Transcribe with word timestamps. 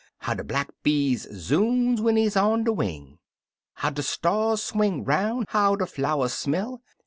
How 0.21 0.33
de 0.33 0.43
black 0.43 0.71
bee 0.81 1.13
zoons 1.15 2.01
when 2.01 2.15
he's 2.15 2.35
on 2.35 2.63
de 2.63 2.73
wing. 2.73 3.19
How 3.75 3.91
de 3.91 4.01
stars 4.01 4.63
swing 4.63 5.03
roun', 5.03 5.45
how 5.49 5.75
de 5.75 5.85
flowers 5.85 6.33
smell. 6.33 6.81